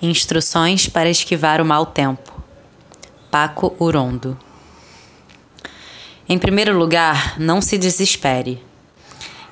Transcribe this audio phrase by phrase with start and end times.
[0.00, 2.32] Instruções para esquivar o mau tempo.
[3.32, 4.38] Paco Urondo.
[6.28, 8.62] Em primeiro lugar, não se desespere.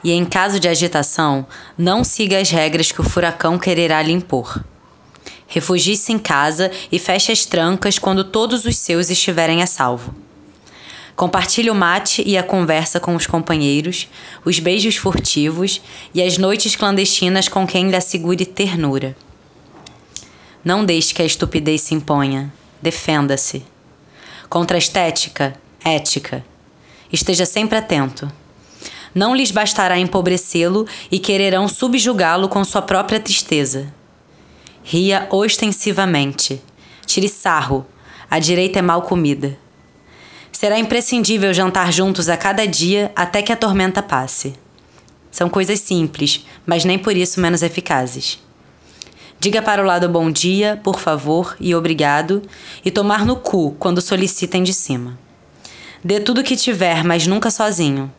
[0.04, 1.44] E em caso de agitação,
[1.76, 4.62] não siga as regras que o furacão quererá lhe impor.
[5.48, 10.14] Refugie-se em casa e feche as trancas quando todos os seus estiverem a salvo.
[11.16, 14.06] Compartilhe o mate e a conversa com os companheiros,
[14.44, 15.82] os beijos furtivos
[16.14, 19.16] e as noites clandestinas com quem lhe assegure ternura.
[20.66, 22.52] Não deixe que a estupidez se imponha.
[22.82, 23.64] Defenda-se.
[24.48, 25.54] Contra a estética,
[25.84, 26.44] ética.
[27.12, 28.28] Esteja sempre atento.
[29.14, 33.94] Não lhes bastará empobrecê-lo e quererão subjugá-lo com sua própria tristeza.
[34.82, 36.60] Ria ostensivamente.
[37.06, 37.86] Tire sarro.
[38.28, 39.56] A direita é mal comida.
[40.50, 44.54] Será imprescindível jantar juntos a cada dia até que a tormenta passe.
[45.30, 48.44] São coisas simples, mas nem por isso menos eficazes.
[49.38, 52.42] Diga para o lado bom dia, por favor e obrigado,
[52.84, 55.18] e tomar no cu quando solicitem de cima.
[56.02, 58.10] Dê tudo o que tiver, mas nunca sozinho.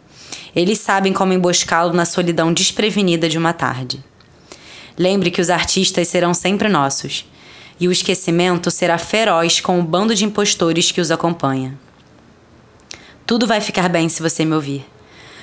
[0.56, 4.04] Eles sabem como emboscá-lo na solidão desprevenida de uma tarde.
[4.98, 7.26] Lembre que os artistas serão sempre nossos,
[7.80, 11.78] e o esquecimento será feroz com o bando de impostores que os acompanha.
[13.26, 14.86] Tudo vai ficar bem se você me ouvir.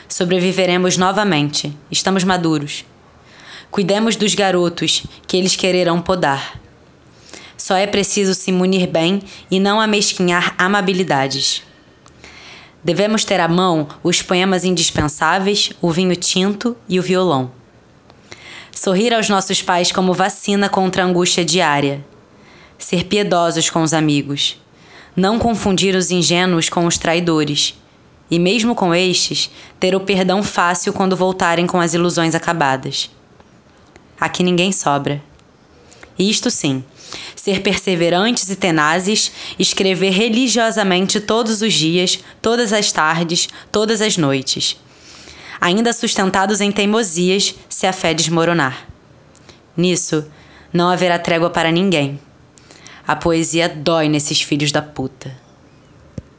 [0.08, 1.77] Sobreviveremos novamente.
[1.91, 2.84] Estamos maduros.
[3.75, 6.61] Cuidemos dos garotos, que eles quererão podar.
[7.58, 11.61] Só é preciso se munir bem e não amesquinhar amabilidades.
[12.84, 17.50] Devemos ter à mão os poemas indispensáveis, o vinho tinto e o violão.
[18.70, 22.06] Sorrir aos nossos pais como vacina contra a angústia diária.
[22.78, 24.56] Ser piedosos com os amigos.
[25.17, 27.75] Não confundir os ingênuos com os traidores.
[28.30, 33.11] E mesmo com estes, ter o perdão fácil quando voltarem com as ilusões acabadas.
[34.25, 35.22] Aqui ninguém sobra.
[36.19, 36.83] Isto sim,
[37.36, 44.80] ser perseverantes e tenazes, escrever religiosamente todos os dias, todas as tardes, todas as noites.
[45.61, 48.89] Ainda sustentados em teimosias, se a fé desmoronar.
[49.77, 50.24] Nisso,
[50.73, 52.18] não haverá trégua para ninguém.
[53.06, 55.36] A poesia dói nesses filhos da puta.